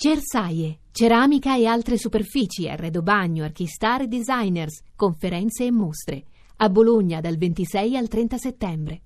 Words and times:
Cersaie, 0.00 0.78
ceramica 0.92 1.56
e 1.56 1.66
altre 1.66 1.98
superfici, 1.98 2.68
arredo 2.68 3.02
bagno, 3.02 3.42
archistar 3.42 4.02
e 4.02 4.06
designers, 4.06 4.80
conferenze 4.94 5.64
e 5.64 5.72
mostre. 5.72 6.22
A 6.58 6.68
Bologna 6.68 7.20
dal 7.20 7.36
26 7.36 7.96
al 7.96 8.06
30 8.06 8.36
settembre. 8.38 9.00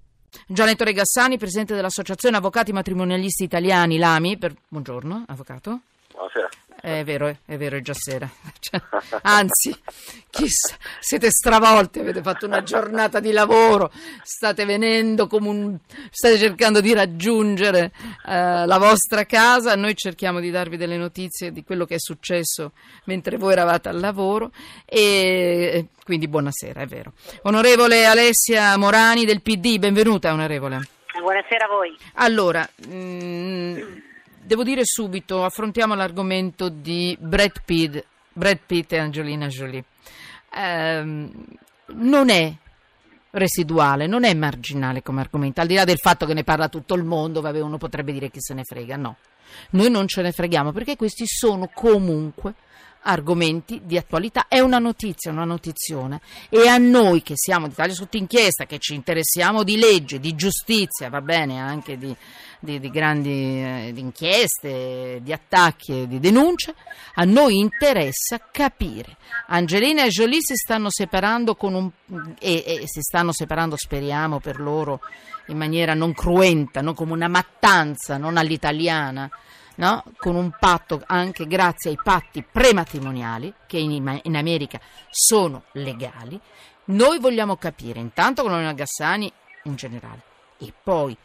Gianetto 0.46 0.84
Regassani, 0.84 1.38
presidente 1.38 1.74
dell'Associazione 1.74 2.36
Avvocati 2.36 2.74
Matrimonialisti 2.74 3.42
Italiani, 3.42 3.96
l'AMI. 3.96 4.36
Per... 4.36 4.54
Buongiorno, 4.68 5.24
avvocato. 5.28 5.80
Buonasera. 6.12 6.48
È 6.85 7.04
vero, 7.04 7.28
è 7.46 7.56
vero, 7.56 7.76
è 7.76 7.80
già 7.80 7.94
sera. 7.94 8.28
Cioè, 8.58 8.80
anzi, 9.22 9.72
chissà, 10.31 10.76
siete 10.99 11.31
stravolti, 11.31 12.01
avete 12.01 12.22
fatto 12.22 12.46
una 12.46 12.62
giornata 12.62 13.21
di 13.21 13.31
lavoro, 13.31 13.90
state 14.22 14.64
venendo 14.64 15.26
come 15.28 15.49
un... 15.49 15.78
state 16.10 16.38
cercando 16.38 16.80
di 16.80 16.92
raggiungere 16.92 17.92
eh, 18.27 18.66
la 18.66 18.78
vostra 18.78 19.27
casa, 19.27 19.77
noi 19.77 19.95
cerchiamo 19.95 20.41
di 20.41 20.50
darvi 20.50 20.77
delle 20.77 20.96
notizie 20.96 21.52
di 21.52 21.62
quello 21.64 21.84
che 21.84 21.96
è 21.96 22.00
successo 22.00 22.73
mentre 23.05 23.36
voi 23.36 23.52
eravate 23.52 23.88
al 23.88 24.00
lavoro 24.00 24.50
e 24.84 25.86
quindi 26.05 26.27
buonasera, 26.27 26.80
è 26.80 26.86
vero. 26.86 27.12
Onorevole 27.42 28.06
Alessia 28.06 28.77
Morani 28.77 29.24
del 29.24 29.42
PD, 29.42 29.78
benvenuta 29.78 30.33
onorevole. 30.33 30.80
Buonasera 31.20 31.66
a 31.66 31.69
voi. 31.69 31.96
Allora, 32.14 32.69
mh, 32.88 32.94
mm, 32.94 33.77
devo 34.42 34.64
dire 34.64 34.82
subito, 34.84 35.45
affrontiamo 35.45 35.95
l'argomento 35.95 36.69
di 36.69 37.16
Brad 37.19 37.62
Pitt, 37.64 38.05
Brad 38.33 38.59
Pitt 38.66 38.92
e 38.92 38.98
Angelina 38.98 39.46
Jolie. 39.46 39.84
Ehm, 40.55 41.30
non 41.95 42.28
è 42.28 42.52
residuale, 43.30 44.06
non 44.06 44.24
è 44.24 44.34
marginale 44.34 45.02
come 45.02 45.20
argomento, 45.20 45.60
al 45.60 45.66
di 45.66 45.74
là 45.74 45.84
del 45.84 45.98
fatto 45.98 46.27
che 46.27 46.34
ne 46.34 46.45
parla 46.45 46.69
tutto 46.69 46.95
il 46.95 47.05
mondo, 47.05 47.41
vabbè, 47.41 47.60
uno 47.60 47.78
potrebbe 47.78 48.12
dire 48.12 48.30
chi 48.30 48.41
se 48.41 48.55
ne 48.55 48.64
frega, 48.64 48.97
no. 48.97 49.16
Noi 49.70 49.91
non 49.91 50.06
ce 50.06 50.23
ne 50.23 50.33
freghiamo 50.33 50.72
perché 50.72 50.97
questi 50.97 51.27
sono 51.27 51.70
comunque 51.72 52.55
argomenti 53.02 53.80
di 53.84 53.97
attualità. 53.97 54.47
È 54.48 54.61
una 54.61 54.79
notizia, 54.79 55.31
una 55.31 55.45
notizione. 55.45 56.20
E 56.48 56.69
a 56.69 56.78
noi 56.78 57.22
che 57.22 57.34
siamo 57.36 57.69
d'Italia 57.69 57.94
sotto 57.94 58.17
inchiesta, 58.17 58.67
che 58.67 58.78
ci 58.78 58.94
interessiamo 58.94 59.62
di 59.62 59.77
legge, 59.77 60.20
di 60.20 60.34
giustizia, 60.34 61.09
va 61.09 61.20
bene, 61.20 61.59
anche 61.59 61.97
di, 61.98 62.14
di, 62.61 62.78
di 62.78 62.91
grandi 62.91 63.31
eh, 63.31 63.91
di 63.92 64.00
inchieste, 64.00 65.20
di 65.22 65.33
attacchi 65.33 66.03
e 66.03 66.09
di 66.09 66.20
denunce, 66.20 66.75
a 67.14 67.25
noi 67.25 67.59
interessa 67.59 68.48
capire. 68.50 69.16
Angelina 69.48 70.05
e 70.05 70.09
Jolie 70.09 70.41
si 70.41 70.55
stanno 70.55 70.91
separando 70.91 71.56
un, 71.61 71.91
e, 72.39 72.64
e 72.66 72.83
si 72.84 73.00
stanno 73.00 73.33
separando, 73.33 73.77
speriamo, 73.77 74.41
per 74.41 74.61
loro 74.61 75.00
in 75.48 75.56
maniera 75.56 75.94
non 75.94 76.12
cruenta, 76.12 76.81
non 76.81 76.94
come 76.94 77.12
una 77.12 77.28
mattanza, 77.28 78.16
non 78.16 78.37
all'italiana 78.37 79.31
no? 79.77 80.05
con 80.17 80.37
un 80.37 80.55
patto 80.59 81.03
anche 81.06 81.47
grazie 81.47 81.91
ai 81.91 81.98
patti 82.03 82.42
prematrimoniali 82.42 83.53
che 83.67 83.78
in, 83.78 84.20
in 84.23 84.37
America 84.37 84.81
sono 85.11 85.65
legali. 85.73 86.39
Noi 86.87 87.19
vogliamo 87.19 87.56
capire 87.56 88.00
intanto 88.00 88.43
con 88.43 88.50
l'Unione 88.53 88.75
Gassani 88.75 89.33
in 89.65 89.75
generale 89.77 90.23
e 90.59 90.73
poi 90.83 91.17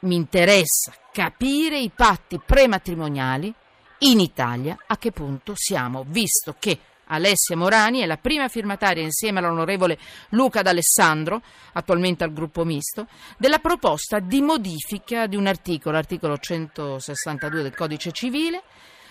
mi 0.00 0.14
interessa 0.14 0.92
capire 1.12 1.78
i 1.78 1.90
patti 1.90 2.38
prematrimoniali 2.38 3.52
in 4.00 4.20
Italia 4.20 4.76
a 4.86 4.96
che 4.96 5.10
punto 5.10 5.54
siamo, 5.56 6.04
visto 6.06 6.54
che 6.58 6.78
Alessia 7.08 7.56
Morani 7.56 8.00
è 8.00 8.06
la 8.06 8.16
prima 8.16 8.48
firmataria 8.48 9.02
insieme 9.02 9.38
all'onorevole 9.38 9.98
Luca 10.30 10.62
D'Alessandro, 10.62 11.42
attualmente 11.72 12.24
al 12.24 12.32
gruppo 12.32 12.64
misto, 12.64 13.06
della 13.36 13.58
proposta 13.58 14.18
di 14.18 14.40
modifica 14.40 15.26
di 15.26 15.36
un 15.36 15.46
articolo, 15.46 15.94
l'articolo 15.94 16.38
162 16.38 17.62
del 17.62 17.74
Codice 17.74 18.12
Civile, 18.12 18.62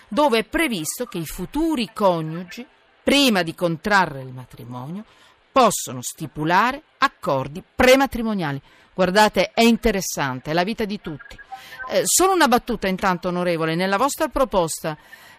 dove 0.08 0.38
è 0.38 0.44
previsto 0.44 1.06
che 1.06 1.18
i 1.18 1.26
futuri 1.26 1.90
coniugi, 1.92 2.66
prima 3.02 3.42
di 3.42 3.54
contrarre 3.54 4.20
il 4.20 4.32
matrimonio, 4.32 5.04
possono 5.50 6.02
stipulare 6.02 6.82
accordi 6.98 7.62
prematrimoniali. 7.74 8.60
Guardate, 8.94 9.50
è 9.52 9.62
interessante, 9.62 10.50
è 10.50 10.54
la 10.54 10.64
vita 10.64 10.84
di 10.84 11.00
tutti. 11.00 11.38
Eh, 11.90 12.02
solo 12.04 12.32
una 12.32 12.48
battuta 12.48 12.86
intanto, 12.86 13.28
onorevole, 13.28 13.74
nella 13.74 13.96
vostra 13.96 14.28
proposta 14.28 14.96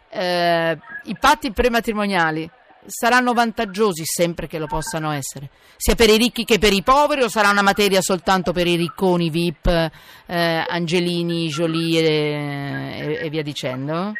eh, 0.09 0.77
i 1.03 1.17
patti 1.19 1.51
prematrimoniali 1.51 2.49
saranno 2.85 3.33
vantaggiosi 3.33 4.03
sempre 4.03 4.47
che 4.47 4.57
lo 4.57 4.65
possano 4.65 5.11
essere, 5.11 5.49
sia 5.77 5.95
per 5.95 6.09
i 6.09 6.17
ricchi 6.17 6.43
che 6.45 6.57
per 6.57 6.73
i 6.73 6.81
poveri 6.81 7.21
o 7.21 7.29
sarà 7.29 7.49
una 7.49 7.61
materia 7.61 8.01
soltanto 8.01 8.51
per 8.51 8.67
i 8.67 8.75
ricconi 8.75 9.29
VIP, 9.29 9.67
eh, 9.67 10.65
Angelini, 10.67 11.47
Jolie 11.47 12.01
e, 12.01 13.17
e, 13.21 13.25
e 13.25 13.29
via 13.29 13.43
dicendo? 13.43 14.13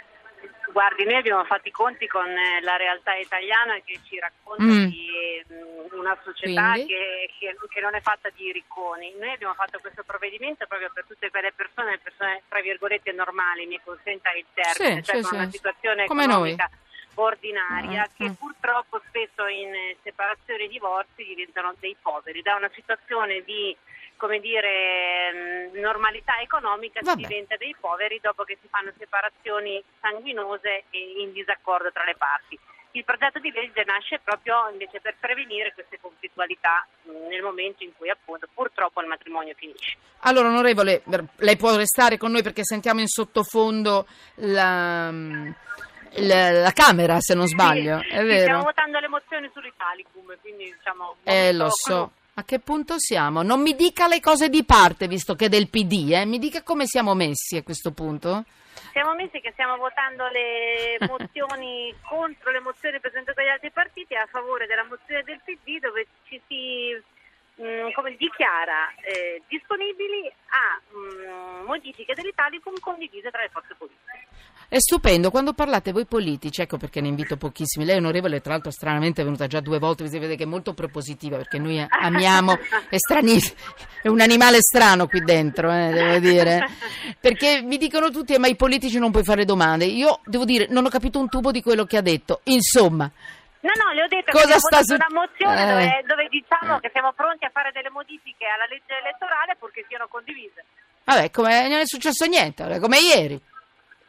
Guardi, 0.72 1.04
noi 1.04 1.16
abbiamo 1.16 1.44
fatto 1.46 1.68
i 1.68 1.72
conti 1.72 2.08
con 2.08 2.28
eh, 2.28 2.62
la 2.62 2.78
realtà 2.78 3.16
italiana 3.16 3.74
che 3.84 4.00
ci 4.08 4.20
racconta 4.20 4.64
mm. 4.64 4.86
di 4.86 5.08
mm, 5.52 5.69
una 6.00 6.18
società 6.24 6.74
che, 6.74 7.30
che, 7.38 7.56
che, 7.68 7.82
non 7.82 7.96
è 7.96 8.02
fatta 8.02 8.30
di 8.30 8.52
ricconi. 8.52 9.14
Noi 9.20 9.34
abbiamo 9.34 9.54
fatto 9.54 9.80
questo 9.80 10.04
provvedimento 10.04 10.66
proprio 10.68 10.90
per 10.94 11.06
tutte 11.06 11.30
quelle 11.30 11.52
persone, 11.52 12.00
persone 12.02 12.44
tra 12.48 12.62
virgolette 12.62 13.12
normali, 13.12 13.66
mi 13.66 13.80
consenta 13.84 14.32
il 14.32 14.46
termine, 14.54 15.04
sì, 15.04 15.12
cioè 15.12 15.16
sì, 15.18 15.22
con 15.22 15.32
sì. 15.32 15.36
una 15.36 15.52
situazione 15.52 16.06
Come 16.06 16.24
economica 16.24 16.70
noi. 16.70 17.26
ordinaria 17.28 18.08
mm. 18.10 18.16
che 18.16 18.36
purtroppo 18.38 19.02
spesso 19.08 19.46
in 19.48 19.72
separazione 20.02 20.64
e 20.64 20.68
divorzi 20.68 21.24
diventano 21.24 21.76
dei 21.80 21.96
poveri, 22.02 22.42
da 22.42 22.56
una 22.56 22.72
situazione 22.74 23.44
di 23.44 23.76
come 24.20 24.40
dire, 24.42 25.72
mm, 25.72 25.80
normalità 25.80 26.40
economica 26.42 27.00
Vabbè. 27.02 27.22
si 27.22 27.28
diventa 27.28 27.56
dei 27.56 27.74
poveri 27.80 28.20
dopo 28.22 28.44
che 28.44 28.58
si 28.62 28.68
fanno 28.68 28.92
separazioni 28.98 29.82
sanguinose 30.02 30.84
e 30.90 31.22
in 31.24 31.32
disaccordo 31.32 31.90
tra 31.92 32.04
le 32.04 32.16
parti. 32.18 32.60
Il 32.92 33.06
progetto 33.06 33.40
di 33.40 33.52
legge 33.52 33.84
nasce 33.86 34.20
proprio 34.24 34.68
invece 34.72 35.00
per 35.00 35.16
prevenire 35.20 35.74
queste 35.74 36.00
conflittualità 36.02 36.86
mm, 37.08 37.28
nel 37.28 37.44
momento 37.44 37.84
in 37.84 37.92
cui 37.96 38.10
appunto 38.10 38.48
purtroppo 38.54 39.00
il 39.02 39.08
matrimonio 39.08 39.54
finisce. 39.56 39.98
Allora 40.22 40.50
onorevole, 40.50 41.04
lei 41.38 41.56
può 41.56 41.76
restare 41.76 42.18
con 42.18 42.32
noi 42.32 42.42
perché 42.42 42.64
sentiamo 42.64 43.00
in 43.00 43.08
sottofondo 43.08 44.08
la, 44.36 45.12
mm, 45.12 45.52
la, 46.16 46.52
la 46.52 46.72
Camera 46.72 47.20
se 47.20 47.36
non 47.36 47.48
sbaglio, 47.48 48.00
sì, 48.00 48.08
è 48.08 48.24
vero? 48.24 48.42
Stiamo 48.42 48.64
votando 48.64 49.00
le 49.00 49.08
mozioni 49.08 49.50
sull'Italicum, 49.54 50.38
quindi 50.42 50.74
diciamo... 50.76 51.16
Eh 51.24 51.54
lo 51.54 51.70
so. 51.70 52.12
A 52.34 52.44
che 52.44 52.60
punto 52.60 52.96
siamo? 52.98 53.42
Non 53.42 53.62
mi 53.62 53.76
dica 53.76 54.08
le 54.08 54.22
cose 54.22 54.48
di 54.48 54.64
parte, 54.64 55.08
visto 55.08 55.36
che 55.36 55.46
è 55.46 55.50
del 55.50 55.70
PD, 55.70 56.12
eh? 56.14 56.26
mi 56.26 56.40
dica 56.40 56.64
come 56.64 56.86
siamo 56.86 57.14
messi 57.14 57.58
a 57.58 57.64
questo 57.64 57.92
punto. 57.92 58.46
Siamo 58.92 59.14
messi 59.14 59.40
che 59.40 59.52
stiamo 59.52 59.78
votando 59.78 60.28
le 60.30 60.98
mozioni 61.08 61.94
contro 62.02 62.52
le 62.52 62.60
mozioni 62.60 63.00
presentate 63.00 63.42
dagli 63.42 63.52
altri 63.52 63.72
partiti 63.72 64.16
a 64.16 64.26
favore 64.26 64.66
della 64.68 64.84
mozione 64.84 65.24
del 65.24 65.40
PD 65.44 65.80
dove 65.80 66.08
ci 66.28 66.42
si 66.48 67.02
mm, 67.62 67.92
come 67.94 68.16
dichiara 68.16 68.94
eh, 69.02 69.42
disponibili 69.48 70.32
a 70.50 70.82
mh, 70.90 71.62
mm, 71.62 71.66
modifiche 71.66 72.14
dell'Italicum 72.14 72.80
condivise 72.80 73.30
tra 73.30 73.42
le 73.42 73.50
forze 73.50 73.76
politiche. 73.76 73.99
È 74.72 74.78
stupendo, 74.78 75.32
quando 75.32 75.54
parlate 75.54 75.92
voi 75.92 76.06
politici, 76.06 76.62
ecco 76.62 76.78
perché 76.78 77.02
ne 77.02 77.08
invito 77.08 77.38
pochissimi, 77.38 77.86
lei 77.86 77.98
onorevole 77.98 78.40
tra 78.40 78.52
l'altro 78.52 78.70
stranamente 78.70 79.22
è 79.22 79.24
venuta 79.24 79.48
già 79.48 79.62
due 79.62 79.80
volte, 79.80 80.08
si 80.08 80.20
vede 80.20 80.36
che 80.36 80.44
è 80.44 80.46
molto 80.46 80.76
propositiva 80.76 81.38
perché 81.38 81.58
noi 81.58 81.84
amiamo 81.90 82.56
estranissimi, 82.88 83.58
è 84.04 84.10
un 84.10 84.22
animale 84.22 84.62
strano 84.62 85.08
qui 85.08 85.22
dentro, 85.22 85.72
eh, 85.72 85.90
devo 85.90 86.20
dire, 86.20 86.70
perché 87.20 87.64
mi 87.64 87.78
dicono 87.78 88.12
tutti 88.12 88.36
eh, 88.36 88.38
ma 88.38 88.46
i 88.46 88.56
politici 88.56 89.00
non 89.00 89.10
puoi 89.10 89.24
fare 89.24 89.44
domande, 89.44 89.86
io 89.86 90.20
devo 90.26 90.46
dire 90.46 90.68
non 90.70 90.86
ho 90.86 90.90
capito 90.90 91.18
un 91.18 91.30
tubo 91.30 91.50
di 91.50 91.64
quello 91.64 91.86
che 91.86 91.98
ha 91.98 92.02
detto, 92.02 92.42
insomma... 92.44 93.10
No, 93.62 93.72
no, 93.84 93.92
le 93.92 94.04
ho 94.04 94.08
detto 94.08 94.32
Cosa 94.32 94.54
che 94.54 94.60
sta 94.60 94.84
su... 94.84 94.94
una 94.94 95.10
mozione 95.10 95.64
eh. 95.64 95.68
dove, 95.68 96.04
dove, 96.06 96.28
diciamo 96.30 96.78
che 96.78 96.92
siamo 96.94 97.12
pronti 97.14 97.44
a 97.44 97.50
fare 97.52 97.72
delle 97.74 97.90
modifiche 97.90 98.46
alla 98.46 98.68
legge 98.70 99.02
elettorale 99.02 99.56
purché 99.58 99.84
siano 99.90 100.08
condivise. 100.08 100.64
Vabbè, 101.06 101.32
come 101.32 101.68
non 101.68 101.80
è 101.80 101.88
successo 101.88 102.28
niente, 102.28 102.80
come 102.80 103.00
ieri. 103.00 103.42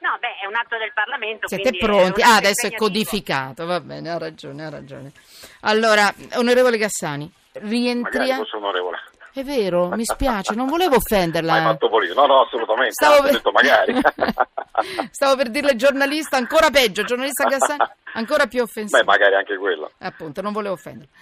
No, 0.01 0.17
beh, 0.19 0.39
è 0.43 0.47
un 0.47 0.55
atto 0.57 0.79
del 0.79 0.93
Parlamento. 0.95 1.47
Siete 1.47 1.77
pronti? 1.77 2.23
Ah, 2.23 2.37
adesso 2.37 2.67
è 2.67 2.75
codificato, 2.75 3.67
va 3.67 3.81
bene, 3.81 4.11
ha 4.11 4.19
ragione, 4.19 4.65
ha 4.65 4.71
ragione. 4.71 5.13
Allora, 5.61 6.13
onorevole 6.35 6.79
Gassani, 6.79 7.31
rientriamo... 7.53 8.47
onorevole. 8.53 8.99
È 9.33 9.43
vero, 9.45 9.91
mi 9.91 10.05
spiace, 10.05 10.55
non 10.55 10.67
volevo 10.67 10.97
offenderla. 10.97 11.53
Hai 11.55 11.63
fatto 11.63 11.89
politico? 11.89 12.21
No, 12.21 12.27
no, 12.27 12.41
assolutamente. 12.43 12.93
Stavo 12.93 13.23
per... 13.23 13.33
detto 13.33 13.53
magari. 13.53 13.95
Stavo 15.13 15.37
per 15.37 15.51
dirle 15.51 15.77
giornalista, 15.77 16.37
ancora 16.37 16.71
peggio, 16.71 17.05
giornalista 17.05 17.45
Gassani, 17.45 17.85
ancora 18.15 18.47
più 18.47 18.63
offensivo. 18.63 18.99
Beh, 18.99 19.05
magari 19.05 19.35
anche 19.35 19.57
quello. 19.57 19.91
Appunto, 19.99 20.41
non 20.41 20.53
volevo 20.53 20.75
offenderla. 20.75 21.13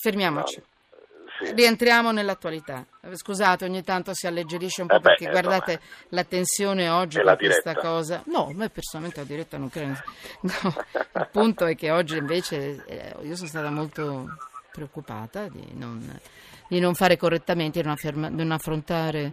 Fermiamoci. 0.00 0.56
No. 0.58 0.77
Sì. 1.40 1.52
Rientriamo 1.52 2.10
nell'attualità. 2.10 2.84
Scusate, 3.12 3.64
ogni 3.64 3.82
tanto 3.82 4.12
si 4.12 4.26
alleggerisce 4.26 4.82
un 4.82 4.88
po' 4.88 4.96
eh 4.96 5.00
beh, 5.00 5.08
perché 5.08 5.30
guardate 5.30 5.72
insomma, 5.72 5.90
la 6.08 6.24
tensione 6.24 6.88
oggi 6.88 7.20
con 7.20 7.36
questa 7.36 7.74
cosa. 7.74 8.22
No, 8.26 8.50
me 8.52 8.68
personalmente 8.70 9.20
la 9.20 9.26
diretta 9.26 9.56
non 9.56 9.70
credo. 9.70 9.96
No, 10.40 10.74
il 11.14 11.28
punto 11.30 11.66
è 11.66 11.74
che 11.74 11.90
oggi 11.90 12.16
invece 12.16 12.84
eh, 12.86 13.14
io 13.22 13.36
sono 13.36 13.48
stata 13.48 13.70
molto 13.70 14.36
preoccupata 14.72 15.48
di 15.48 15.66
non, 15.72 16.20
di 16.68 16.80
non 16.80 16.94
fare 16.94 17.16
correttamente, 17.16 17.80
di 17.80 17.86
non, 17.86 17.94
afferma, 17.94 18.30
di 18.30 18.36
non 18.36 18.52
affrontare 18.52 19.32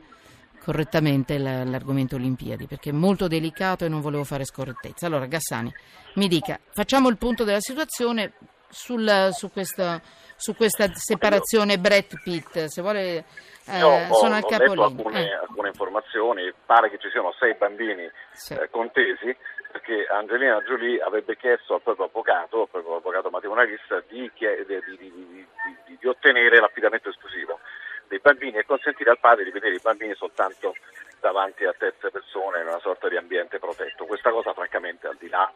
correttamente 0.66 1.38
l'argomento 1.38 2.16
Olimpiadi, 2.16 2.66
perché 2.66 2.90
è 2.90 2.94
molto 2.94 3.28
delicato 3.28 3.86
e 3.86 3.90
non 3.90 4.02
volevo 4.02 4.24
fare 4.24 4.46
scorrettezza. 4.46 5.06
Allora, 5.06 5.28
Gassani, 5.28 5.72
mi 6.16 6.28
dica, 6.28 6.60
facciamo 6.74 7.08
il 7.10 7.18
punto 7.18 7.44
della 7.44 7.60
situazione 7.60 8.34
sul, 8.68 9.30
su, 9.32 9.52
questa, 9.52 10.02
su, 10.36 10.56
questa, 10.56 10.90
separazione 10.94 11.78
Brett 11.78 12.22
Pitt, 12.24 12.66
se 12.66 12.82
vuole... 12.82 13.26
Eh, 13.68 13.82
ho, 13.82 14.14
sono 14.14 14.36
al 14.36 14.46
capolinea. 14.46 14.86
Alcune, 14.86 15.28
eh. 15.28 15.34
alcune 15.34 15.70
informazioni, 15.70 16.54
pare 16.66 16.92
che 16.92 17.00
ci 17.00 17.10
siano 17.10 17.34
sei 17.40 17.56
bambini 17.56 18.08
sì. 18.34 18.54
eh, 18.54 18.70
contesi 18.70 19.36
perché 19.76 20.06
Angelina 20.10 20.62
Jolie 20.62 21.02
avrebbe 21.02 21.36
chiesto 21.36 21.74
al 21.74 21.82
proprio 21.82 22.06
avvocato, 22.06 22.62
al 22.62 22.70
proprio 22.70 22.96
avvocato 22.96 23.30
matrimonialista, 23.30 24.02
di, 24.08 24.32
di, 24.38 24.98
di, 24.98 25.98
di 26.00 26.08
ottenere 26.08 26.62
l'affidamento 26.62 27.10
esclusivo 27.10 27.60
dei 28.08 28.20
bambini 28.20 28.58
e 28.58 28.66
consentire 28.66 29.10
al 29.10 29.20
padre 29.20 29.44
di 29.44 29.52
vedere 29.52 29.76
i 29.76 29.82
bambini 29.82 30.14
soltanto 30.16 30.76
davanti 31.20 31.66
a 31.66 31.74
terze 31.78 32.10
persone 32.10 32.62
in 32.62 32.68
una 32.68 32.80
sorta 32.80 33.10
di 33.10 33.18
ambiente 33.18 33.60
protetto. 33.60 34.06
Questa 34.06 34.32
cosa 34.32 34.54
francamente 34.54 35.08
al 35.08 35.18
di 35.20 35.28
là 35.28 35.52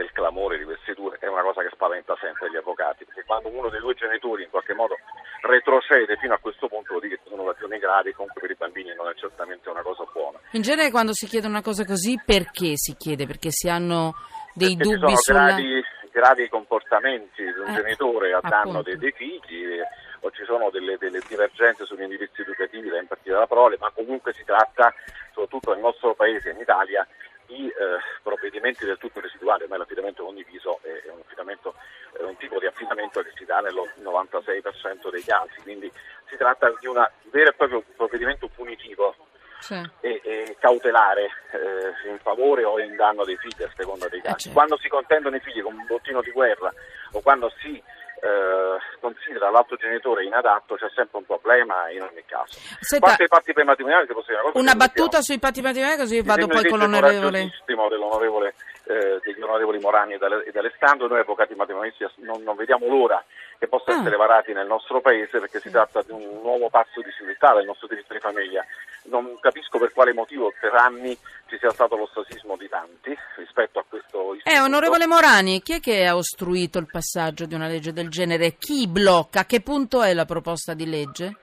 del 0.00 0.12
clamore 0.12 0.56
di 0.56 0.64
questi 0.64 0.94
due 0.94 1.18
è 1.20 1.26
una 1.26 1.42
cosa 1.42 1.60
che 1.60 1.68
spaventa 1.72 2.16
sempre 2.18 2.48
gli 2.50 2.56
avvocati, 2.56 3.04
perché 3.04 3.22
quando 3.24 3.48
uno 3.52 3.68
dei 3.68 3.80
due 3.80 3.92
genitori 3.92 4.44
in 4.44 4.50
qualche 4.50 4.72
modo 4.72 4.96
retrocede 5.42 6.16
fino 6.16 6.32
a 6.32 6.38
questo 6.38 6.68
punto 6.68 6.96
vuol 6.96 7.02
dire 7.02 7.20
che 7.20 7.28
sono 7.28 7.44
ragioni 7.44 7.78
gravi, 7.78 8.14
comunque 8.14 8.40
per 8.40 8.50
i 8.50 8.56
bambini 8.56 8.94
non 8.94 9.08
è 9.08 9.14
certamente 9.14 9.68
una 9.68 9.82
cosa 9.82 10.04
buona. 10.10 10.38
In 10.52 10.62
genere 10.62 10.90
quando 10.90 11.12
si 11.12 11.26
chiede 11.26 11.46
una 11.46 11.60
cosa 11.60 11.84
così 11.84 12.18
perché 12.24 12.72
si 12.76 12.96
chiede? 12.96 13.26
Perché 13.26 13.50
si 13.50 13.68
hanno 13.68 14.14
dei 14.54 14.74
perché 14.74 14.96
dubbi 14.96 15.16
sulla... 15.16 15.52
Gravi, 15.52 15.84
gravi 16.10 16.48
comportamenti 16.48 17.44
di 17.44 17.58
un 17.60 17.68
eh, 17.68 17.74
genitore 17.74 18.32
a 18.32 18.40
danno 18.40 18.80
dei, 18.80 18.96
dei 18.96 19.12
figli 19.12 19.78
o 20.20 20.30
ci 20.32 20.44
sono 20.44 20.70
delle, 20.70 20.96
delle 20.98 21.20
divergenze 21.28 21.84
sugli 21.84 22.02
indirizzi 22.02 22.40
educativi 22.40 22.88
da 22.88 22.98
impartire 22.98 23.34
dalla 23.34 23.46
prole, 23.46 23.76
ma 23.78 23.90
comunque 23.94 24.32
si 24.32 24.44
tratta, 24.44 24.92
soprattutto 25.32 25.72
nel 25.72 25.80
nostro 25.80 26.14
paese, 26.14 26.50
in 26.50 26.58
Italia, 26.58 27.06
di 27.50 27.66
eh, 27.66 27.98
provvedimenti 28.22 28.84
del 28.86 28.96
tutto 28.98 29.20
residuali, 29.20 29.64
ormai 29.64 29.78
l'affidamento 29.78 30.24
condiviso 30.24 30.78
è, 30.82 31.10
un, 31.10 31.20
affidamento, 31.26 31.74
è 32.16 32.22
un 32.22 32.36
tipo 32.36 32.60
di 32.60 32.66
affidamento 32.66 33.20
che 33.22 33.32
si 33.34 33.44
dà 33.44 33.58
nel 33.58 33.74
96% 33.74 35.10
dei 35.10 35.24
casi, 35.24 35.60
quindi 35.62 35.90
si 36.28 36.36
tratta 36.36 36.72
di 36.78 36.86
un 36.86 37.04
vero 37.30 37.50
e 37.50 37.54
proprio 37.54 37.82
provvedimento 37.96 38.48
punitivo 38.48 39.16
sì. 39.58 39.74
e, 40.00 40.20
e, 40.22 40.56
cautelare 40.60 41.28
eh, 41.50 42.08
in 42.08 42.18
favore 42.20 42.64
o 42.64 42.78
in 42.78 42.94
danno 42.94 43.24
dei 43.24 43.36
figli 43.36 43.64
a 43.64 43.70
seconda 43.76 44.08
dei 44.08 44.20
casi. 44.20 44.34
Eh, 44.34 44.38
certo. 44.38 44.52
Quando 44.52 44.78
si 44.78 44.88
contendono 44.88 45.36
i 45.36 45.40
figli 45.40 45.60
con 45.60 45.74
un 45.74 45.86
bottino 45.86 46.22
di 46.22 46.30
guerra 46.30 46.72
o 47.12 47.20
quando 47.20 47.52
si 47.58 47.82
eh, 48.20 48.78
considera 49.00 49.50
l'altro 49.50 49.76
genitore 49.76 50.24
inadatto 50.24 50.76
c'è 50.76 50.88
sempre 50.94 51.18
un 51.18 51.24
problema 51.24 51.90
in 51.90 52.02
ogni 52.02 52.22
caso. 52.26 52.58
Senta, 52.80 53.06
Quanto 53.06 53.22
ai 53.22 53.28
patti 53.28 53.52
prematrimoniali, 53.52 54.06
una 54.10 54.42
cosa? 54.42 54.58
Una 54.58 54.74
battuta 54.74 55.20
sui 55.20 55.38
patti 55.38 55.60
prematrimoniali 55.60 56.00
così 56.00 56.22
vado 56.22 56.46
poi 56.46 56.68
con 56.68 56.78
l'onorevole. 56.78 57.50
dell'onorevole 57.88 58.54
eh, 58.90 59.20
degli 59.22 59.40
onorevoli 59.40 59.78
Morani 59.78 60.14
e 60.14 60.50
D'Alessandro, 60.52 61.06
noi 61.06 61.20
avvocati 61.20 61.54
matrimonialisti 61.54 62.04
non, 62.24 62.42
non 62.42 62.56
vediamo 62.56 62.88
l'ora 62.88 63.24
che 63.56 63.68
possa 63.68 63.92
ah. 63.92 64.00
essere 64.00 64.16
varati 64.16 64.52
nel 64.52 64.66
nostro 64.66 65.00
paese 65.00 65.38
perché 65.38 65.60
si 65.60 65.70
tratta 65.70 66.02
di 66.02 66.10
un 66.10 66.40
nuovo 66.42 66.68
passo 66.68 67.00
di 67.00 67.10
civiltà 67.16 67.54
del 67.54 67.66
nostro 67.66 67.86
diritto 67.86 68.12
di 68.12 68.18
famiglia. 68.18 68.64
Non 69.04 69.38
capisco 69.40 69.78
per 69.78 69.92
quale 69.92 70.12
motivo 70.12 70.52
per 70.60 70.74
anni 70.74 71.16
ci 71.46 71.56
sia 71.58 71.70
stato 71.70 71.96
l'ostracismo 71.96 72.56
di 72.56 72.68
tanti 72.68 73.16
rispetto 73.36 73.78
a 73.78 73.84
questo 73.88 74.34
istituto. 74.34 74.56
Eh, 74.56 74.60
onorevole 74.60 75.06
Morani, 75.06 75.62
chi 75.62 75.74
è 75.74 75.80
che 75.80 76.06
ha 76.06 76.16
ostruito 76.16 76.78
il 76.78 76.88
passaggio 76.90 77.46
di 77.46 77.54
una 77.54 77.68
legge 77.68 77.92
del 77.92 78.08
genere? 78.08 78.56
Chi 78.56 78.88
blocca? 78.88 79.40
A 79.40 79.46
che 79.46 79.60
punto 79.60 80.02
è 80.02 80.12
la 80.14 80.24
proposta 80.24 80.74
di 80.74 80.88
legge? 80.88 81.36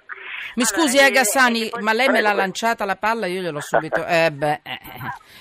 Mi 0.55 0.63
allora, 0.63 0.65
scusi, 0.65 0.97
eh, 0.97 1.11
Gassani, 1.11 1.69
ma 1.81 1.93
lei 1.93 2.09
me 2.09 2.21
l'ha 2.21 2.33
lanciata 2.33 2.85
la 2.85 2.95
palla, 2.95 3.27
io 3.27 3.41
gliel'ho 3.41 3.61
subito. 3.61 4.05
Eh 4.05 4.31
beh, 4.31 4.59
eh, 4.63 4.71
eh. 4.71 4.79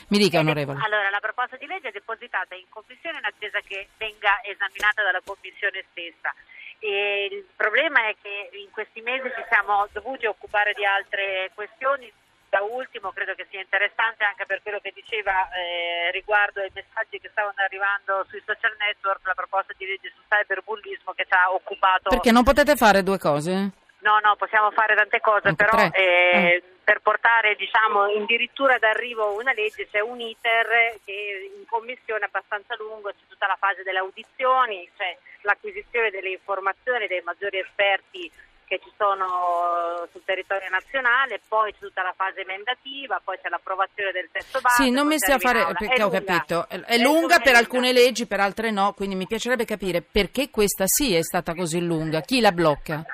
mi 0.08 0.18
dica, 0.18 0.38
onorevole. 0.38 0.80
Allora, 0.82 1.10
la 1.10 1.20
proposta 1.20 1.56
di 1.56 1.66
legge 1.66 1.88
è 1.88 1.92
depositata 1.92 2.54
in 2.54 2.66
commissione 2.68 3.18
in 3.18 3.24
attesa 3.24 3.60
che 3.60 3.88
venga 3.96 4.40
esaminata 4.42 5.02
dalla 5.02 5.20
commissione 5.24 5.84
stessa. 5.90 6.34
E 6.78 7.28
il 7.30 7.44
problema 7.56 8.08
è 8.08 8.16
che 8.20 8.50
in 8.52 8.70
questi 8.70 9.00
mesi 9.00 9.28
ci 9.34 9.44
siamo 9.48 9.88
dovuti 9.92 10.26
occupare 10.26 10.72
di 10.74 10.84
altre 10.84 11.50
questioni. 11.54 12.12
Da 12.48 12.62
ultimo 12.62 13.10
credo 13.10 13.34
che 13.34 13.46
sia 13.50 13.60
interessante 13.60 14.24
anche 14.24 14.46
per 14.46 14.62
quello 14.62 14.78
che 14.80 14.92
diceva 14.94 15.50
eh, 15.50 16.10
riguardo 16.12 16.60
ai 16.60 16.70
messaggi 16.72 17.18
che 17.18 17.28
stavano 17.32 17.58
arrivando 17.58 18.24
sui 18.28 18.40
social 18.46 18.74
network, 18.78 19.26
la 19.26 19.34
proposta 19.34 19.74
di 19.76 19.84
legge 19.84 20.12
sul 20.14 20.24
cyberbullismo 20.28 21.12
che 21.12 21.24
ci 21.24 21.34
ha 21.34 21.50
occupato. 21.52 22.10
Perché 22.10 22.30
non 22.30 22.44
potete 22.44 22.76
fare 22.76 23.02
due 23.02 23.18
cose? 23.18 23.72
No, 24.06 24.20
no, 24.22 24.36
possiamo 24.36 24.70
fare 24.70 24.94
tante 24.94 25.18
cose, 25.18 25.52
però 25.54 25.76
eh, 25.90 26.62
ah. 26.62 26.74
per 26.84 27.00
portare 27.02 27.56
diciamo, 27.56 28.02
addirittura 28.04 28.78
d'arrivo 28.78 29.34
una 29.34 29.52
legge 29.52 29.88
c'è 29.90 29.98
un 29.98 30.20
iter 30.20 31.00
che 31.04 31.50
in 31.58 31.66
commissione 31.66 32.22
è 32.22 32.28
abbastanza 32.30 32.76
lungo, 32.78 33.10
c'è 33.10 33.26
tutta 33.26 33.48
la 33.48 33.56
fase 33.58 33.82
delle 33.82 33.98
audizioni, 33.98 34.88
c'è 34.96 35.18
l'acquisizione 35.40 36.10
delle 36.10 36.30
informazioni 36.30 37.08
dei 37.08 37.20
maggiori 37.24 37.58
esperti 37.58 38.30
che 38.66 38.80
ci 38.82 38.90
sono 38.96 40.06
sul 40.10 40.22
territorio 40.24 40.68
nazionale, 40.68 41.40
poi 41.46 41.72
c'è 41.72 41.78
tutta 41.78 42.02
la 42.02 42.12
fase 42.16 42.40
emendativa, 42.40 43.20
poi 43.22 43.38
c'è 43.40 43.48
l'approvazione 43.48 44.10
del 44.10 44.28
testo 44.30 44.60
base. 44.60 44.82
Sì, 44.82 44.90
non 44.90 45.06
mi 45.06 45.18
stia 45.18 45.36
a 45.36 45.38
fare 45.38 45.64
perché 45.78 46.02
ho 46.02 46.10
capito. 46.10 46.68
È, 46.68 46.78
è 46.80 46.98
lunga 46.98 47.38
per 47.38 47.54
alcune 47.54 47.92
leggi, 47.92 48.26
per 48.26 48.40
altre 48.40 48.70
no, 48.70 48.92
quindi 48.92 49.14
mi 49.14 49.26
piacerebbe 49.26 49.64
capire 49.64 50.02
perché 50.02 50.50
questa 50.50 50.84
sì 50.86 51.14
è 51.14 51.22
stata 51.22 51.54
così 51.54 51.80
lunga, 51.80 52.20
chi 52.20 52.40
la 52.40 52.52
blocca? 52.52 53.04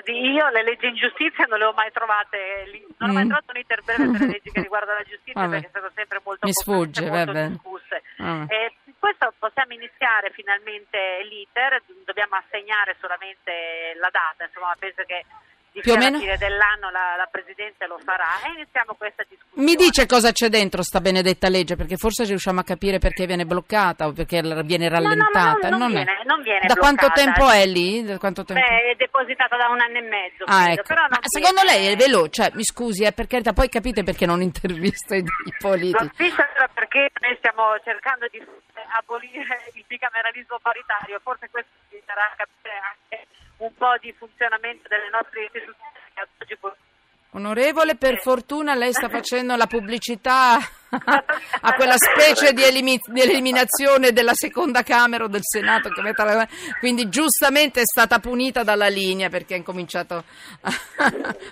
Guardi, 0.00 0.32
io 0.32 0.48
le 0.48 0.62
leggi 0.62 0.86
in 0.86 0.94
giustizia 0.94 1.44
non 1.44 1.58
le 1.58 1.64
ho 1.66 1.72
mai 1.72 1.90
trovate, 1.92 2.64
non 2.96 3.10
ho 3.10 3.12
mai 3.12 3.24
mm. 3.24 3.28
trovato 3.28 3.52
un 3.52 3.60
iter 3.60 3.82
breve 3.82 4.10
per 4.10 4.20
le 4.20 4.26
leggi 4.26 4.50
che 4.50 4.60
riguardano 4.64 4.98
la 4.98 5.04
giustizia 5.04 5.40
vabbè. 5.40 5.60
perché 5.60 5.70
sono 5.72 5.90
sempre 5.94 6.20
molto 6.24 6.46
Mi 6.46 6.52
sfugge, 6.52 7.10
molto 7.10 7.32
discusse. 7.32 8.02
Eh, 8.16 8.74
questo 8.98 9.32
possiamo 9.38 9.74
iniziare 9.74 10.30
finalmente 10.30 11.22
l'iter, 11.28 11.82
dobbiamo 12.04 12.36
assegnare 12.36 12.96
solamente 13.00 13.92
la 14.00 14.08
data, 14.10 14.44
insomma 14.44 14.74
penso 14.78 15.02
che 15.04 15.24
più 15.72 15.92
o 15.92 15.96
meno 15.96 16.18
fine 16.18 16.36
dell'anno 16.36 16.90
la, 16.90 17.14
la 17.16 17.28
Presidente 17.30 17.86
lo 17.86 17.98
farà 18.04 18.42
e 18.44 18.52
iniziamo 18.54 18.94
questa 18.94 19.24
discussione. 19.28 19.62
Mi 19.62 19.76
dice 19.76 20.06
cosa 20.06 20.32
c'è 20.32 20.48
dentro 20.48 20.82
sta 20.82 21.00
benedetta 21.00 21.48
legge 21.48 21.76
perché 21.76 21.96
forse 21.96 22.24
riusciamo 22.24 22.60
a 22.60 22.64
capire 22.64 22.98
perché 22.98 23.26
viene 23.26 23.44
bloccata 23.44 24.06
o 24.06 24.12
perché 24.12 24.40
viene 24.64 24.88
rallentata. 24.88 25.68
No, 25.68 25.76
no, 25.76 25.78
no, 25.78 25.78
non, 25.78 25.78
non, 25.78 25.90
viene, 25.92 26.22
non, 26.24 26.42
viene, 26.42 26.66
Da 26.66 26.74
bloccata. 26.74 26.80
quanto 26.80 27.20
tempo 27.20 27.50
è 27.50 27.66
lì? 27.66 28.02
Da 28.02 28.18
quanto 28.18 28.44
tempo? 28.44 28.62
Beh, 28.62 28.90
è 28.90 28.94
depositata 28.96 29.56
da 29.56 29.68
un 29.68 29.80
anno 29.80 29.98
e 29.98 30.02
mezzo. 30.02 30.44
Ah, 30.46 30.72
ecco. 30.72 30.94
Ma 30.94 31.18
secondo 31.22 31.62
lei 31.62 31.92
è 31.92 31.96
veloce? 31.96 32.42
Cioè, 32.42 32.50
mi 32.54 32.64
scusi, 32.64 33.04
eh, 33.04 33.12
per 33.12 33.26
carità, 33.26 33.52
poi 33.52 33.68
capite 33.68 34.02
perché 34.02 34.26
non 34.26 34.42
intervista 34.42 35.14
i, 35.14 35.24
politici. 35.58 36.28
Lo 36.28 36.68
perché 36.74 37.10
noi 37.20 37.36
stiamo 37.38 37.78
cercando 37.84 38.26
di 38.30 38.42
abolire 38.98 39.70
il 39.74 39.84
bicameralismo 39.86 40.58
paritario, 40.60 41.20
forse 41.22 41.48
questo 41.50 41.70
ci 41.90 42.00
sarà 42.06 42.32
capire 42.36 42.74
anche 42.80 43.26
un 43.60 43.74
po' 43.74 43.96
di 44.00 44.12
funzionamento 44.16 44.88
delle 44.88 45.08
nostre 45.10 45.44
istituzioni 45.44 45.92
che 46.14 46.26
oggi 46.38 46.56
Onorevole, 47.32 47.94
per 47.94 48.18
fortuna 48.20 48.74
lei 48.74 48.92
sta 48.92 49.08
facendo 49.08 49.54
la 49.54 49.68
pubblicità 49.68 50.56
a 50.90 51.74
quella 51.74 51.96
specie 51.96 52.52
di, 52.52 52.64
elimi- 52.64 52.98
di, 53.06 53.20
eliminazione 53.20 54.10
della 54.10 54.34
seconda 54.34 54.82
Camera 54.82 55.24
o 55.24 55.28
del 55.28 55.44
Senato, 55.44 55.90
la... 55.94 56.48
quindi 56.80 57.08
giustamente 57.08 57.82
è 57.82 57.84
stata 57.84 58.18
punita 58.18 58.64
dalla 58.64 58.88
linea 58.88 59.28
perché 59.28 59.54
ha 59.54 59.58
incominciato 59.58 60.24
a, 60.62 60.72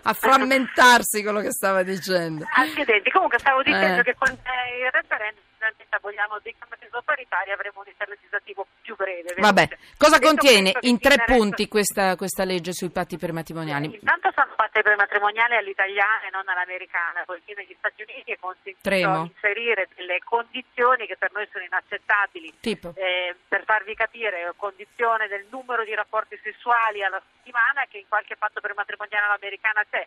a 0.02 0.12
frammentarsi 0.14 1.22
quello 1.22 1.38
che 1.38 1.52
stava 1.52 1.84
dicendo. 1.84 2.44
Comunque 3.12 3.38
stavo 3.38 3.62
dicendo 3.62 4.00
eh. 4.00 4.02
che 4.02 4.16
con 4.18 4.30
il 4.32 4.90
referendum 4.90 5.44
finalmente 5.58 5.98
vogliamo 6.00 6.38
bicameralismo 6.40 7.02
paritario 7.02 7.52
avremo 7.52 7.80
un 7.80 7.88
inter 7.88 8.08
legislativo 8.08 8.66
più 8.80 8.94
breve. 8.94 9.34
Vabbè, 9.36 9.68
cosa 9.98 10.18
contiene 10.18 10.72
in 10.82 10.98
tre 10.98 11.24
punti 11.26 11.66
questa, 11.66 12.16
questa, 12.16 12.44
legge 12.44 12.72
sui 12.72 12.90
patti 12.90 13.18
prematrimoniali? 13.18 13.86
Intanto 13.92 14.30
sono 14.34 14.54
patti 14.54 14.80
prematrimoniali 14.80 15.56
all'italiana 15.56 16.22
e 16.22 16.30
non 16.30 16.48
all'americana, 16.48 17.22
poiché 17.26 17.54
negli 17.56 17.74
Stati 17.76 18.02
Uniti 18.06 18.32
è 18.32 18.38
consentito 18.38 18.88
inserire 18.88 19.88
delle 19.94 20.20
condizioni 20.22 21.06
che 21.06 21.16
per 21.16 21.32
noi 21.32 21.46
sono 21.50 21.64
inaccettabili. 21.64 22.54
Tipo? 22.60 22.94
Eh, 22.94 23.34
per 23.48 23.64
farvi 23.64 23.94
capire, 23.94 24.52
condizione 24.56 25.26
del 25.26 25.46
numero 25.50 25.84
di 25.84 25.94
rapporti 25.94 26.38
sessuali 26.42 27.02
alla 27.02 27.20
settimana 27.20 27.84
che 27.88 27.98
in 27.98 28.08
qualche 28.08 28.36
patto 28.36 28.60
prematrimoniale 28.60 29.26
all'americana 29.26 29.84
c'è 29.90 30.06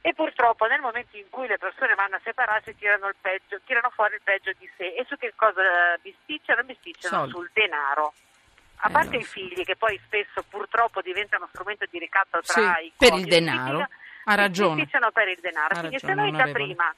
e 0.00 0.12
purtroppo 0.12 0.66
nel 0.66 0.80
momento 0.80 1.16
in 1.16 1.28
cui 1.30 1.46
le 1.46 1.56
persone 1.56 1.94
vanno 1.94 2.16
a 2.16 2.20
separarsi 2.22 2.76
tirano, 2.76 3.08
il 3.08 3.16
peggio, 3.20 3.58
tirano 3.64 3.90
fuori 3.90 4.14
il 4.14 4.20
peggio 4.22 4.52
di 4.58 4.68
sé 4.76 4.94
e 4.94 5.04
su 5.08 5.16
che 5.16 5.32
cosa 5.34 5.62
bisticciano? 6.02 6.62
Bisticciano 6.62 7.16
Soldi. 7.16 7.30
sul 7.32 7.50
denaro. 7.54 8.12
A 8.78 8.88
Eh, 8.88 8.92
parte 8.92 9.16
no. 9.16 9.18
i 9.20 9.24
figli 9.24 9.64
che 9.64 9.76
poi 9.76 9.98
spesso 10.04 10.42
purtroppo 10.48 11.00
diventano 11.00 11.46
strumento 11.52 11.86
di 11.90 11.98
ricatto 11.98 12.40
tra 12.42 12.74
Sì, 12.78 12.84
i 12.86 12.92
per 12.96 13.08
coniugi, 13.10 13.28
il 13.32 13.34
denaro. 13.44 13.88
Ha 14.26 14.34
ragione. 14.34 14.74
bisticciano 14.76 15.10
per 15.10 15.28
il 15.28 15.38
denaro. 15.40 15.74
Ha 15.74 15.78
Quindi 15.78 15.98
se 16.00 16.06
ragione, 16.06 16.30
noi 16.30 16.44
da 16.44 16.52
prima 16.52 16.94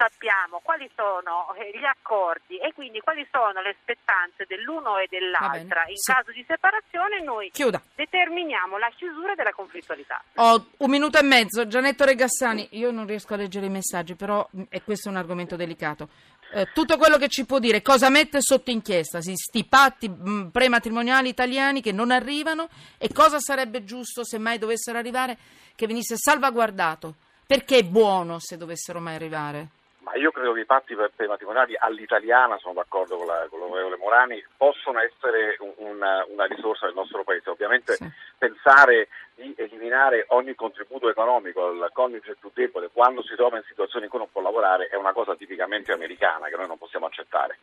sappiamo 0.00 0.60
quali 0.64 0.88
sono 0.96 1.52
eh, 1.60 1.76
gli 1.78 1.84
accordi 1.84 2.56
e 2.56 2.72
quindi 2.72 3.00
quali 3.00 3.26
sono 3.30 3.60
le 3.60 3.76
spettanze 3.82 4.46
dell'uno 4.48 4.96
e 4.96 5.06
dell'altra 5.10 5.80
bene, 5.82 5.90
in 5.90 5.96
sì. 5.96 6.10
caso 6.10 6.32
di 6.32 6.42
separazione, 6.48 7.20
noi 7.20 7.50
Chiuda. 7.50 7.82
determiniamo 7.94 8.78
la 8.78 8.88
chiusura 8.96 9.34
della 9.34 9.52
conflittualità. 9.52 10.22
Ho 10.36 10.68
un 10.78 10.90
minuto 10.90 11.18
e 11.18 11.22
mezzo. 11.22 11.66
Gianetto 11.66 12.06
Regassani, 12.06 12.68
io 12.72 12.90
non 12.90 13.06
riesco 13.06 13.34
a 13.34 13.36
leggere 13.36 13.66
i 13.66 13.70
messaggi, 13.70 14.14
però 14.14 14.46
mh, 14.50 14.62
e 14.70 14.82
questo 14.82 15.08
è 15.08 15.10
un 15.10 15.18
argomento 15.18 15.56
delicato. 15.56 16.08
Eh, 16.52 16.72
tutto 16.72 16.96
quello 16.96 17.18
che 17.18 17.28
ci 17.28 17.44
può 17.44 17.58
dire, 17.58 17.82
cosa 17.82 18.08
mette 18.08 18.40
sotto 18.40 18.70
inchiesta, 18.70 19.20
si, 19.20 19.36
sti 19.36 19.66
patti 19.66 20.08
mh, 20.08 20.48
prematrimoniali 20.50 21.28
italiani 21.28 21.82
che 21.82 21.92
non 21.92 22.10
arrivano 22.10 22.70
e 22.96 23.12
cosa 23.12 23.38
sarebbe 23.38 23.84
giusto 23.84 24.24
se 24.24 24.38
mai 24.38 24.56
dovessero 24.58 24.96
arrivare 24.96 25.36
che 25.76 25.86
venisse 25.86 26.16
salvaguardato. 26.16 27.14
Perché 27.46 27.78
è 27.78 27.82
buono 27.82 28.38
se 28.38 28.56
dovessero 28.56 29.00
mai 29.00 29.16
arrivare? 29.16 29.68
Ma 30.10 30.16
io 30.18 30.32
credo 30.32 30.52
che 30.52 30.60
i 30.60 30.66
patti 30.66 30.96
per, 30.96 31.12
per 31.14 31.26
i 31.26 31.28
matrimoniali 31.28 31.76
all'italiana, 31.78 32.58
sono 32.58 32.74
d'accordo 32.74 33.16
con, 33.16 33.26
la, 33.26 33.46
con 33.48 33.60
l'onorevole 33.60 33.96
Morani, 33.96 34.44
possono 34.56 34.98
essere 34.98 35.56
un- 35.60 35.72
una, 35.76 36.24
una 36.28 36.46
risorsa 36.46 36.86
del 36.86 36.96
nostro 36.96 37.22
Paese. 37.22 37.48
Ovviamente 37.50 37.94
Sì. 37.94 38.10
pensare 38.36 39.06
di 39.36 39.54
eliminare 39.56 40.24
ogni 40.30 40.54
contributo 40.56 41.08
economico 41.08 41.66
al 41.68 41.90
coniuge 41.92 42.36
più 42.40 42.50
debole 42.52 42.90
quando 42.92 43.22
si 43.22 43.36
trova 43.36 43.56
in 43.56 43.62
situazioni 43.68 44.04
in 44.04 44.10
cui 44.10 44.18
non 44.18 44.30
può 44.32 44.42
lavorare 44.42 44.88
è 44.88 44.96
una 44.96 45.12
cosa 45.12 45.36
tipicamente 45.36 45.92
americana 45.92 46.48
che 46.48 46.56
noi 46.56 46.66
non 46.66 46.76
possiamo 46.76 47.06
accettare. 47.06 47.58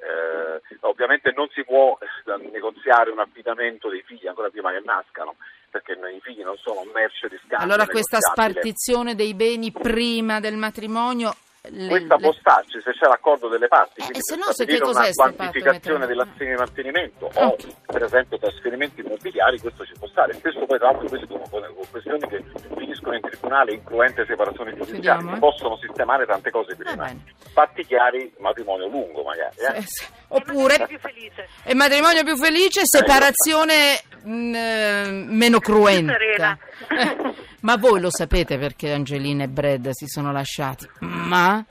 Eh, 0.00 0.78
ovviamente 0.80 1.32
non 1.32 1.48
si 1.50 1.62
può 1.64 1.98
eh, 2.00 2.48
negoziare 2.50 3.10
un 3.10 3.18
affidamento 3.18 3.90
dei 3.90 4.02
figli 4.02 4.26
ancora 4.26 4.48
prima 4.48 4.72
che 4.72 4.80
nascano, 4.82 5.36
perché 5.68 5.92
i 5.92 6.20
figli 6.22 6.42
non 6.42 6.56
sono 6.56 6.82
merce 6.94 7.28
di 7.28 7.36
scambio. 7.44 7.58
Allora 7.58 7.86
questa 7.86 8.20
spartizione 8.20 9.14
dei 9.14 9.34
beni 9.34 9.70
prima 9.70 10.40
del 10.40 10.56
matrimonio... 10.56 11.34
Questa 11.62 12.14
le- 12.16 12.22
può 12.22 12.32
starci 12.32 12.80
se 12.80 12.92
c'è 12.92 13.06
l'accordo 13.06 13.48
delle 13.48 13.68
parti, 13.68 14.00
Eh, 14.00 14.04
quindi 14.04 14.20
se 14.22 14.34
per 14.36 14.44
no, 14.46 14.52
se 14.52 14.64
che 14.64 14.82
una 14.82 15.08
quantificazione 15.14 16.06
dell'azione 16.06 16.50
di 16.52 16.56
mantenimento 16.56 17.26
Ok. 17.26 17.36
o 17.36 17.56
per 17.86 18.02
esempio 18.02 18.38
trasferimenti 18.38 19.00
immobiliari, 19.00 19.58
questo 19.60 19.84
ci 19.84 19.92
può 19.98 20.08
stare. 20.08 20.32
Spesso 20.34 20.64
poi 20.64 20.78
tra 20.78 20.90
l'altro 20.90 21.08
queste 21.08 21.26
sono 21.26 21.44
que- 21.50 21.74
questioni 21.90 22.26
che 22.28 22.42
finiscono 22.76 23.14
in 23.16 23.20
tribunale, 23.20 23.74
incluente 23.74 24.24
separazioni 24.24 24.74
giudiziarie, 24.74 25.34
eh? 25.34 25.38
possono 25.38 25.76
sistemare 25.76 26.24
tante 26.24 26.50
cose 26.50 26.74
prima. 26.76 27.04
bene. 27.04 27.24
Fatti 27.52 27.84
chiari, 27.84 28.32
matrimonio 28.38 28.86
lungo 28.88 29.22
magari. 29.22 29.54
eh. 29.58 29.76
Eh, 29.78 29.84
Oppure 30.32 30.86
più 30.86 30.98
felice. 30.98 31.48
E 31.64 31.74
matrimonio 31.74 32.22
più 32.24 32.36
felice, 32.36 32.82
separazione 32.84 34.00
mh, 34.22 34.54
eh, 34.54 35.24
meno 35.28 35.60
cruenta. 35.60 36.56
Eh, 36.88 37.34
Ma 37.60 37.76
voi 37.76 38.00
lo 38.00 38.10
sapete 38.10 38.58
perché 38.58 38.92
Angelina 38.92 39.44
e 39.44 39.48
Brad 39.48 39.90
si 39.90 40.06
sono 40.06 40.32
lasciati? 40.32 40.88
Ma 41.00 41.64